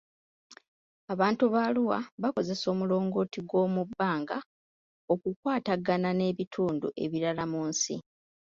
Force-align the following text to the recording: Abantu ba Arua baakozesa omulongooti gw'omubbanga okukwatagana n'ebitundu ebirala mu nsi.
Abantu 1.13 1.43
ba 1.53 1.59
Arua 1.69 1.99
baakozesa 2.21 2.65
omulongooti 2.73 3.39
gw'omubbanga 3.49 4.37
okukwatagana 5.13 6.09
n'ebitundu 6.13 6.87
ebirala 7.03 7.43
mu 7.51 7.61
nsi. 7.69 7.95